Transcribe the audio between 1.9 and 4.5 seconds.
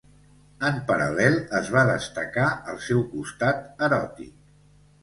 destacar el seu costat eròtic.